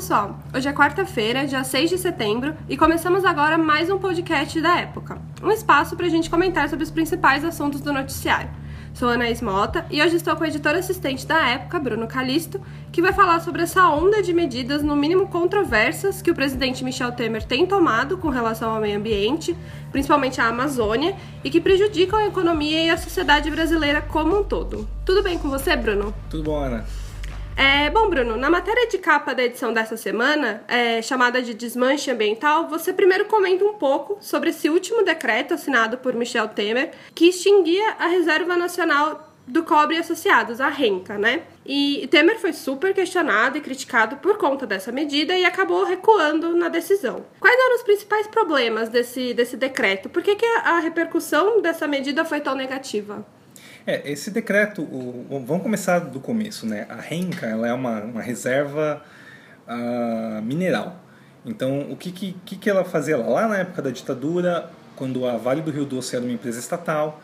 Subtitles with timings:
[0.00, 0.40] pessoal!
[0.54, 5.20] Hoje é quarta-feira, dia 6 de setembro, e começamos agora mais um podcast da Época
[5.42, 8.48] um espaço para a gente comentar sobre os principais assuntos do noticiário.
[8.94, 13.02] Sou Anaís Mota e hoje estou com o editor assistente da Época, Bruno Calisto, que
[13.02, 17.44] vai falar sobre essa onda de medidas, no mínimo controversas, que o presidente Michel Temer
[17.44, 19.54] tem tomado com relação ao meio ambiente,
[19.92, 21.14] principalmente a Amazônia,
[21.44, 24.88] e que prejudicam a economia e a sociedade brasileira como um todo.
[25.04, 26.14] Tudo bem com você, Bruno?
[26.30, 26.86] Tudo bom, Ana.
[27.56, 32.10] É, bom, Bruno, na matéria de capa da edição dessa semana, é, chamada de Desmanche
[32.10, 37.26] Ambiental, você primeiro comenta um pouco sobre esse último decreto assinado por Michel Temer, que
[37.28, 41.42] extinguia a Reserva Nacional do Cobre Associados, a RENCA, né?
[41.66, 46.68] E Temer foi super questionado e criticado por conta dessa medida e acabou recuando na
[46.68, 47.24] decisão.
[47.40, 50.08] Quais eram os principais problemas desse, desse decreto?
[50.08, 53.26] Por que, que a repercussão dessa medida foi tão negativa?
[53.86, 56.86] É, esse decreto, o, vamos começar do começo, né?
[56.88, 59.02] A RENCA ela é uma, uma reserva
[59.66, 61.02] uh, mineral.
[61.46, 63.26] Então, o que, que, que ela fazia lá?
[63.26, 67.22] Lá na época da ditadura, quando a Vale do Rio Doce era uma empresa estatal,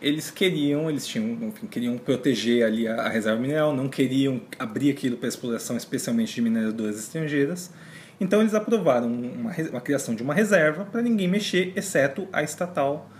[0.00, 4.90] eles queriam, eles tinham, enfim, queriam proteger ali a, a reserva mineral, não queriam abrir
[4.90, 7.70] aquilo para exploração, especialmente de mineradoras estrangeiras.
[8.18, 13.10] Então, eles aprovaram uma, uma criação de uma reserva para ninguém mexer, exceto a estatal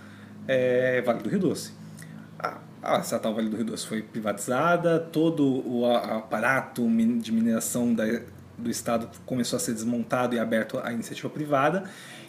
[0.47, 1.73] é, Vale do Rio Doce
[2.97, 8.05] a estatal Vale do Rio Doce foi privatizada, todo o aparato de mineração da,
[8.57, 11.85] do estado começou a ser desmontado e aberto à iniciativa privada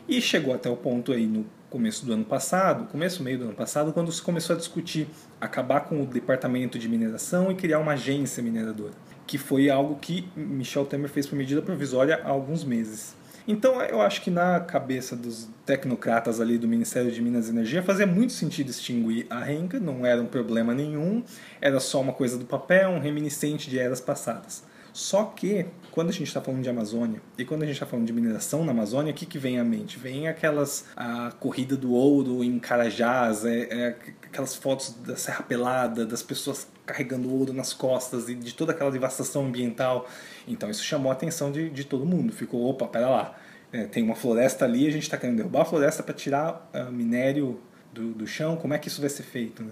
[0.08, 3.54] e chegou até o ponto aí no começo do ano passado, começo meio do ano
[3.54, 5.08] passado, quando se começou a discutir
[5.40, 8.94] acabar com o departamento de mineração e criar uma agência mineradora,
[9.28, 13.16] que foi algo que Michel Temer fez por medida provisória há alguns meses.
[13.48, 17.82] Então eu acho que na cabeça dos tecnocratas ali do Ministério de Minas e Energia
[17.84, 21.24] fazia muito sentido extinguir a renca, não era um problema nenhum,
[21.62, 24.64] era só uma coisa do papel, um reminiscente de eras passadas.
[24.92, 28.06] Só que, quando a gente está falando de Amazônia e quando a gente está falando
[28.06, 29.98] de mineração na Amazônia, o que, que vem à mente?
[29.98, 30.86] Vem aquelas.
[30.96, 36.68] a corrida do ouro em Carajás, é, é, aquelas fotos da Serra Pelada, das pessoas
[36.90, 40.10] carregando ouro nas costas e de toda aquela devastação ambiental.
[40.48, 42.34] Então isso chamou a atenção de, de todo mundo.
[42.34, 43.38] Ficou, opa, pera lá,
[43.72, 46.92] é, tem uma floresta ali, a gente está querendo derrubar a floresta para tirar uh,
[46.92, 47.60] minério
[47.94, 49.64] do, do chão, como é que isso vai ser feito?
[49.64, 49.72] Né?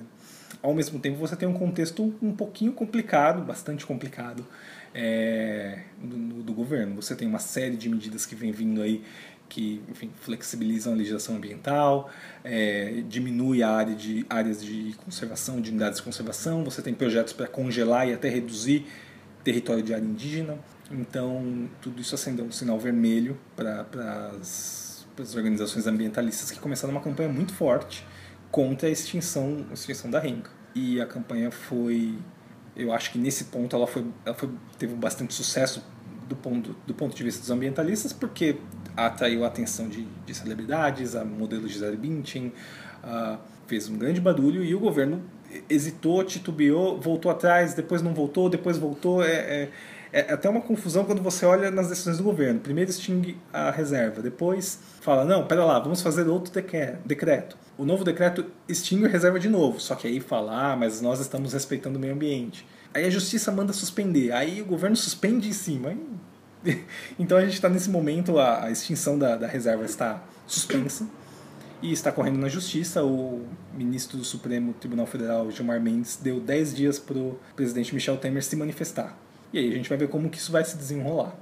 [0.61, 4.45] Ao mesmo tempo, você tem um contexto um pouquinho complicado, bastante complicado,
[4.93, 6.95] é, do, do, governo.
[6.95, 9.03] Você tem uma série de medidas que vem vindo aí
[9.49, 12.09] que enfim, flexibilizam a legislação ambiental,
[12.43, 17.33] é, diminui a área de áreas de conservação, de unidades de conservação, você tem projetos
[17.33, 18.85] para congelar e até reduzir
[19.43, 20.59] território de área indígena.
[20.91, 27.29] Então, tudo isso acendeu um sinal vermelho para as organizações ambientalistas que começaram uma campanha
[27.29, 28.05] muito forte
[28.51, 30.51] contra a extinção, a extinção da renca.
[30.75, 32.17] E a campanha foi,
[32.75, 35.83] eu acho que nesse ponto ela, foi, ela foi, teve bastante sucesso
[36.27, 38.57] do ponto, do ponto de vista dos ambientalistas, porque
[38.95, 42.51] atraiu a atenção de, de celebridades, a modelo Gisele Bündchen,
[43.03, 45.21] uh, fez um grande barulho e o governo
[45.69, 49.23] hesitou, titubeou, voltou atrás, depois não voltou, depois voltou.
[49.23, 49.69] É, é,
[50.11, 52.59] é até uma confusão quando você olha nas decisões do governo.
[52.59, 56.51] Primeiro extingue a reserva, depois fala, não, pera lá, vamos fazer outro
[57.05, 57.57] decreto.
[57.77, 61.19] O novo decreto extingue a reserva de novo, só que aí fala, ah, mas nós
[61.19, 62.65] estamos respeitando o meio ambiente.
[62.93, 65.95] Aí a justiça manda suspender, aí o governo suspende em cima.
[67.17, 71.07] Então a gente está nesse momento, a, a extinção da, da reserva está suspensa
[71.81, 73.03] e está correndo na justiça.
[73.03, 78.17] O ministro do Supremo Tribunal Federal, Gilmar Mendes, deu 10 dias para o presidente Michel
[78.17, 79.17] Temer se manifestar.
[79.53, 81.35] E aí a gente vai ver como que isso vai se desenrolar.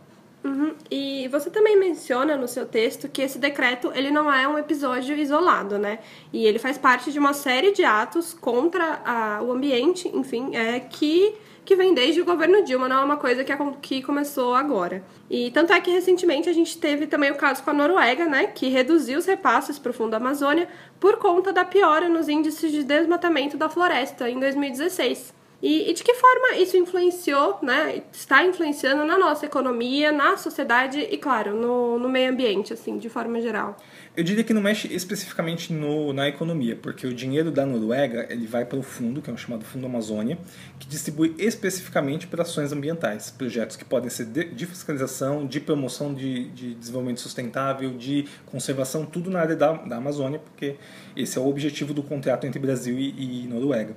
[0.46, 0.76] Uhum.
[0.92, 5.18] E você também menciona no seu texto que esse decreto ele não é um episódio
[5.18, 5.98] isolado, né?
[6.32, 10.80] E ele faz parte de uma série de atos contra a, o ambiente, enfim, é
[10.80, 11.36] que
[11.66, 13.52] que vem desde o governo Dilma, não é uma coisa que,
[13.82, 15.04] que começou agora.
[15.28, 18.46] E tanto é que recentemente a gente teve também o caso com a Noruega, né,
[18.46, 20.70] que reduziu os repasses para o Fundo Amazônia
[21.00, 25.34] por conta da piora nos índices de desmatamento da floresta em 2016.
[25.62, 31.00] E, e, de que forma isso influenciou, né, está influenciando na nossa economia, na sociedade
[31.00, 33.78] e, claro, no, no meio ambiente, assim, de forma geral?
[34.16, 38.48] Eu diria que não mexe especificamente no, na economia, porque o dinheiro da Noruega ele
[38.48, 40.38] vai para o fundo, que é o chamado Fundo Amazônia,
[40.80, 46.14] que distribui especificamente para ações ambientais, projetos que podem ser de, de fiscalização, de promoção
[46.14, 50.76] de, de, desenvolvimento sustentável, de conservação, tudo na área da, da Amazônia, porque
[51.16, 53.96] esse é o objetivo do contrato entre Brasil e, e Noruega.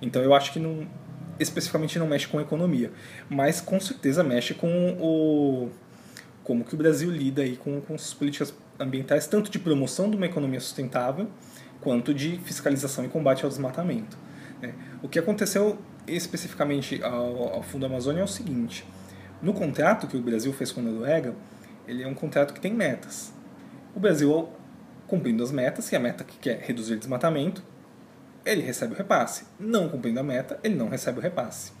[0.00, 0.86] Então eu acho que não,
[1.38, 2.92] especificamente não mexe com a economia,
[3.28, 5.70] mas com certeza mexe com o
[6.44, 10.16] como que o Brasil lida aí com, com as políticas ambientais, tanto de promoção de
[10.16, 11.28] uma economia sustentável,
[11.80, 14.16] quanto de fiscalização e combate ao desmatamento.
[14.62, 14.74] Né?
[15.02, 18.84] O que aconteceu especificamente ao, ao Fundo Amazônia é o seguinte:
[19.42, 21.34] No contrato que o Brasil fez com a Noruega,
[21.86, 23.32] ele é um contrato que tem metas.
[23.94, 24.48] O Brasil,
[25.06, 27.62] cumprindo as metas, que a meta que quer reduzir o desmatamento,
[28.44, 29.44] ele recebe o repasse.
[29.58, 31.72] Não cumprindo a meta, ele não recebe o repasse.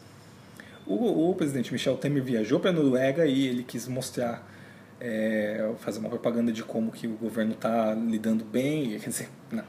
[0.86, 4.50] O, o presidente Michel Temer viajou para a Noruega e ele quis mostrar,
[4.98, 9.64] é, fazer uma propaganda de como que o governo está lidando bem, quer dizer, na,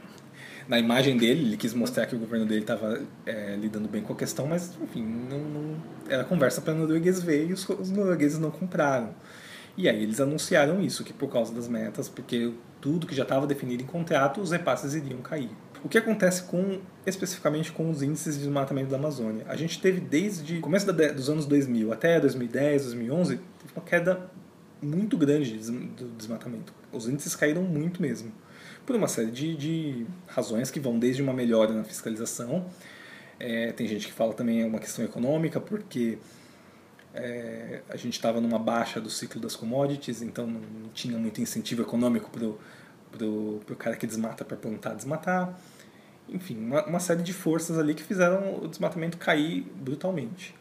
[0.67, 4.13] na, imagem dele, ele quis mostrar que o governo dele estava é, lidando bem com
[4.13, 5.75] a questão, mas, enfim, não, não
[6.07, 9.13] era conversa para norueguês ver e os, os noruegueses não compraram.
[9.75, 13.45] E aí eles anunciaram isso, que por causa das metas, porque tudo que já estava
[13.45, 15.49] definido em contrato, os repasses iriam cair.
[15.83, 19.45] O que acontece com especificamente com os índices de desmatamento da Amazônia?
[19.47, 24.29] A gente teve desde começo dos anos 2000 até 2010, 2011, teve uma queda
[24.81, 26.73] muito grande do desmatamento.
[26.91, 28.31] Os índices caíram muito mesmo,
[28.85, 32.65] por uma série de, de razões que vão desde uma melhora na fiscalização,
[33.39, 36.17] é, tem gente que fala também é uma questão econômica, porque
[37.13, 41.81] é, a gente estava numa baixa do ciclo das commodities, então não tinha muito incentivo
[41.81, 42.45] econômico para
[43.21, 45.57] o cara que desmata para plantar desmatar.
[46.27, 50.55] Enfim, uma, uma, série de forças ali que fizeram o desmatamento cair brutalmente.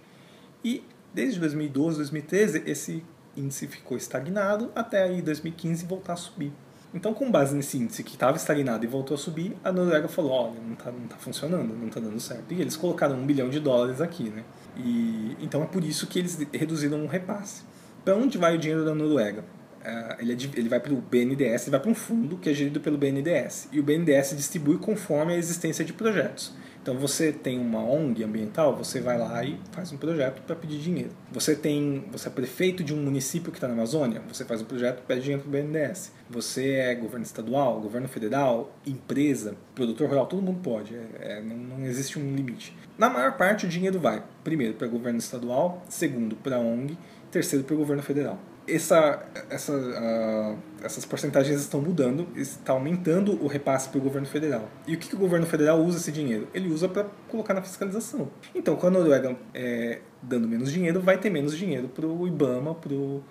[0.64, 3.04] E desde 2012, 2013, esse
[3.36, 6.52] índice ficou estagnado até aí 2015 voltar a subir.
[6.92, 10.32] Então, com base nesse índice que estava estagnado e voltou a subir, a Noruega falou:
[10.32, 12.52] olha, não está não tá funcionando, não está dando certo.
[12.54, 14.42] E eles colocaram um bilhão de dólares aqui, né?
[14.76, 17.62] E, então é por isso que eles reduziram o repasse.
[18.04, 19.44] Para onde vai o dinheiro da Noruega?
[19.78, 22.54] Uh, ele, é, ele vai para o BNDES, ele vai para um fundo que é
[22.54, 23.68] gerido pelo BNDES.
[23.72, 26.52] E o BNDES distribui conforme a existência de projetos.
[26.88, 30.78] Então você tem uma ONG ambiental, você vai lá e faz um projeto para pedir
[30.78, 31.10] dinheiro.
[31.30, 34.64] Você tem, você é prefeito de um município que está na Amazônia, você faz um
[34.64, 36.12] projeto pede dinheiro para o BNDES.
[36.30, 40.94] Você é governo estadual, governo federal, empresa, produtor rural, todo mundo pode.
[40.94, 42.74] É, é, não, não existe um limite.
[42.96, 46.96] Na maior parte o dinheiro vai, primeiro para governo estadual, segundo para ONG,
[47.30, 53.46] terceiro para o governo federal essa, essa, uh, essas porcentagens estão mudando, está aumentando o
[53.46, 54.68] repasse para o governo federal.
[54.86, 56.48] E o que, que, o governo federal usa esse dinheiro?
[56.52, 58.28] Ele usa para colocar na fiscalização.
[58.54, 62.74] Então, quando a Noruega é, dando menos dinheiro, vai ter menos dinheiro para o IBAMA,
[62.74, 63.22] para o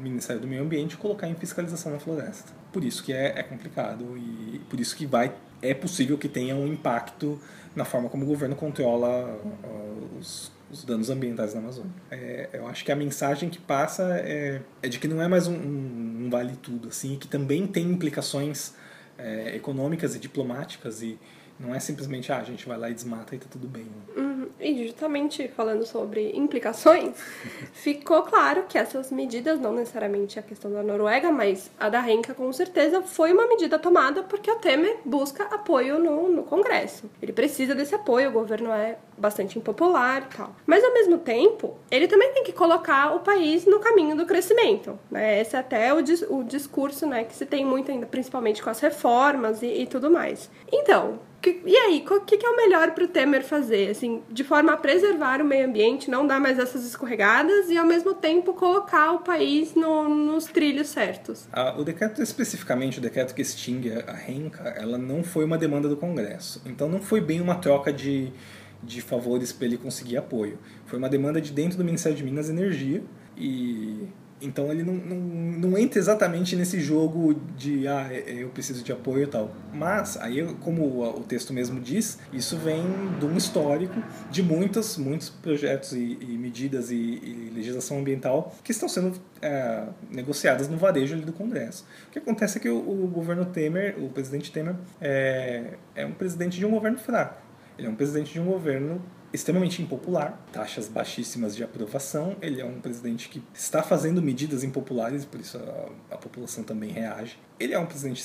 [0.00, 2.52] Ministério do Meio Ambiente colocar em fiscalização na floresta.
[2.72, 5.32] Por isso que é, é complicado e por isso que vai
[5.62, 7.40] é possível que tenha um impacto
[7.74, 11.92] na forma como o governo controla uh, os os danos ambientais na Amazônia.
[12.10, 15.46] É, eu acho que a mensagem que passa é, é de que não é mais
[15.46, 18.72] um, um, um vale tudo, assim, que também tem implicações
[19.18, 21.18] é, econômicas e diplomáticas e
[21.60, 23.86] não é simplesmente, ah, a gente vai lá e desmata e tá tudo bem.
[24.16, 24.31] Uhum.
[24.62, 27.16] E justamente falando sobre implicações,
[27.74, 32.32] ficou claro que essas medidas, não necessariamente a questão da Noruega, mas a da Renca
[32.32, 37.10] com certeza, foi uma medida tomada porque o Temer busca apoio no, no Congresso.
[37.20, 40.54] Ele precisa desse apoio, o governo é bastante impopular e tal.
[40.64, 44.98] Mas ao mesmo tempo, ele também tem que colocar o país no caminho do crescimento.
[45.10, 45.40] Né?
[45.40, 48.70] Esse é até o, dis o discurso né, que se tem muito ainda, principalmente com
[48.70, 50.48] as reformas e, e tudo mais.
[50.70, 53.90] Então, que, e aí, o que, que, é o melhor para o Temer fazer?
[53.90, 57.84] Assim, de forma a preservar o meio ambiente, não dar mais essas escorregadas e, ao
[57.84, 61.48] mesmo tempo, colocar o país no, nos trilhos certos.
[61.52, 65.88] Ah, o decreto, especificamente o decreto que extingue a renca, ela não foi uma demanda
[65.88, 66.62] do Congresso.
[66.64, 68.32] Então, não foi bem uma troca de,
[68.80, 70.58] de favores para ele conseguir apoio.
[70.86, 73.02] Foi uma demanda de dentro do Ministério de Minas e Energia
[73.36, 74.06] e
[74.42, 78.82] então ele não, não, não entra exatamente nesse jogo de ah, é, é, eu preciso
[78.82, 79.50] de apoio e tal.
[79.72, 82.82] Mas aí, como o texto mesmo diz, isso vem
[83.18, 88.72] de um histórico de muitos, muitos projetos e, e medidas e, e, legislação ambiental que
[88.72, 91.86] estão sendo é, negociadas no varejo ali do Congresso.
[92.08, 96.12] O que acontece é que o, o governo Temer, o presidente Temer, é, é um
[96.12, 97.51] presidente de um governo fraco.
[97.78, 99.02] Ele é um presidente de um governo
[99.32, 102.36] extremamente impopular, taxas baixíssimas de aprovação.
[102.42, 106.90] Ele é um presidente que está fazendo medidas impopulares, por isso a, a população também
[106.90, 107.38] reage.
[107.58, 108.22] Ele é um presidente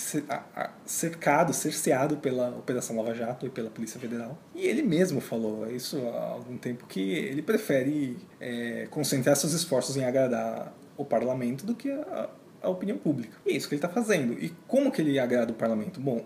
[0.86, 4.38] cercado, cerceado pela Operação Lava Jato e pela Polícia Federal.
[4.54, 9.96] E ele mesmo falou isso há algum tempo que ele prefere é, concentrar seus esforços
[9.96, 12.30] em agradar o parlamento do que a,
[12.62, 13.38] a opinião pública.
[13.46, 14.34] E é isso que ele está fazendo.
[14.34, 16.02] E como que ele agrada o parlamento?
[16.02, 16.26] Bom,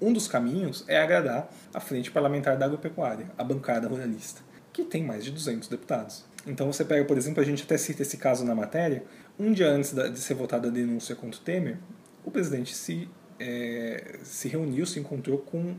[0.00, 4.40] um dos caminhos é agradar a Frente Parlamentar da Agropecuária, a bancada ruralista,
[4.72, 6.24] que tem mais de 200 deputados.
[6.46, 9.04] Então você pega, por exemplo, a gente até cita esse caso na matéria,
[9.38, 11.76] um dia antes de ser votada a denúncia contra o Temer,
[12.24, 15.74] o presidente se, é, se reuniu, se encontrou com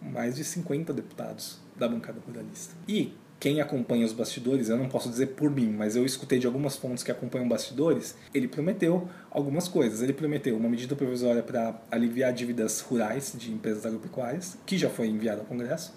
[0.00, 2.74] mais de 50 deputados da bancada ruralista.
[2.86, 3.14] E
[3.44, 6.76] quem acompanha os bastidores, eu não posso dizer por mim, mas eu escutei de algumas
[6.76, 10.00] fontes que acompanham bastidores, ele prometeu algumas coisas.
[10.00, 15.08] Ele prometeu uma medida provisória para aliviar dívidas rurais de empresas agropecuárias, que já foi
[15.08, 15.92] enviada ao Congresso.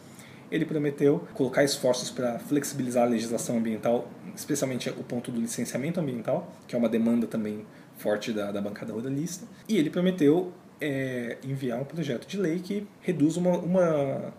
[0.52, 6.54] Ele prometeu colocar esforços para flexibilizar a legislação ambiental especialmente o ponto do licenciamento ambiental,
[6.68, 7.66] que é uma demanda também
[7.98, 9.48] forte da, da bancada ruralista.
[9.70, 14.34] E ele prometeu é, enviar um projeto de lei que reduz uma, uma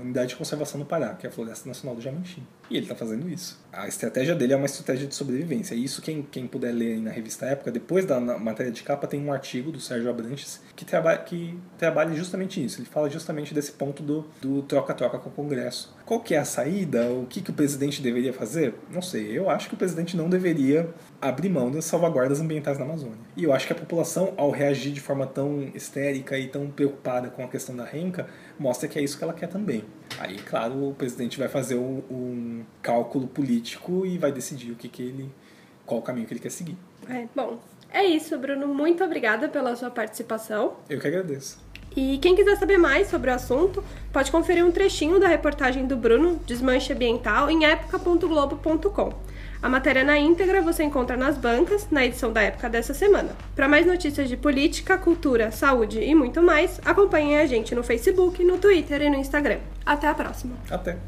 [0.00, 2.42] unidade de conservação no Pará, que é a Floresta Nacional do Jamanchim.
[2.70, 3.62] E ele está fazendo isso.
[3.72, 5.74] A estratégia dele é uma estratégia de sobrevivência.
[5.74, 9.32] Isso, quem, quem puder ler na revista Época, depois da matéria de capa, tem um
[9.32, 12.80] artigo do Sérgio Abranches que, traba que trabalha justamente isso.
[12.80, 15.94] Ele fala justamente desse ponto do troca-troca com o Congresso.
[16.06, 17.10] Qual que é a saída?
[17.10, 18.74] O que, que o presidente deveria fazer?
[18.90, 19.36] Não sei.
[19.36, 20.88] Eu acho que o presidente não deveria
[21.20, 23.18] abrir mão das salvaguardas ambientais na Amazônia.
[23.36, 27.28] E eu acho que a população, ao reagir de forma tão histérica e tão preocupada
[27.28, 28.26] com a questão da renca,
[28.58, 29.84] mostra que é isso que ela quer também.
[30.18, 34.88] Aí, claro, o presidente vai fazer um, um cálculo político e vai decidir o que,
[34.88, 35.30] que ele,
[35.84, 36.76] qual o caminho que ele quer seguir.
[37.08, 37.58] É, bom,
[37.92, 38.66] é isso, Bruno.
[38.68, 40.74] Muito obrigada pela sua participação.
[40.88, 41.58] Eu que agradeço.
[41.96, 45.96] E quem quiser saber mais sobre o assunto, pode conferir um trechinho da reportagem do
[45.96, 49.12] Bruno, Desmanche Ambiental, em época.globo.com.
[49.64, 53.30] A matéria na íntegra você encontra nas bancas, na edição da época dessa semana.
[53.56, 58.44] Para mais notícias de política, cultura, saúde e muito mais, acompanhem a gente no Facebook,
[58.44, 59.60] no Twitter e no Instagram.
[59.86, 60.54] Até a próxima.
[60.70, 60.98] Até.